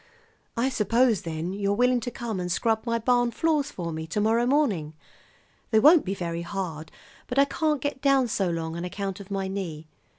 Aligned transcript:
"I 0.57 0.69
suppose, 0.69 1.21
then, 1.21 1.53
you're 1.53 1.75
willing 1.75 1.99
to 1.99 2.09
come 2.09 2.39
and 2.39 2.51
scrub 2.51 2.87
my 2.87 2.97
barn 2.97 3.29
floors 3.29 3.69
for 3.69 3.91
me 3.91 4.07
to 4.07 4.19
morrow 4.19 4.47
morning. 4.47 4.95
They 5.69 5.79
won't 5.79 6.05
be 6.05 6.15
very 6.15 6.41
hard, 6.41 6.91
but 7.27 7.37
I 7.37 7.45
can't 7.45 7.81
get 7.81 8.01
down 8.01 8.27
so 8.27 8.49
long 8.49 8.75
on 8.75 8.83
account 8.83 9.19
of 9.19 9.29
my 9.29 9.47
knee. 9.47 9.85